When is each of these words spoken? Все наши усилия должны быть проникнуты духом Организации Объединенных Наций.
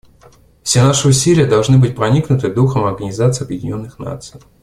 Все 0.63 0.81
наши 0.83 1.07
усилия 1.07 1.45
должны 1.45 1.77
быть 1.77 1.95
проникнуты 1.95 2.51
духом 2.51 2.85
Организации 2.85 3.43
Объединенных 3.43 3.99
Наций. 3.99 4.41